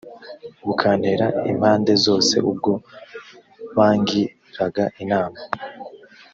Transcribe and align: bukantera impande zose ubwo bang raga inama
bukantera 0.65 1.27
impande 1.51 1.93
zose 2.05 2.35
ubwo 2.51 2.71
bang 3.75 4.07
raga 4.57 4.83
inama 5.03 5.39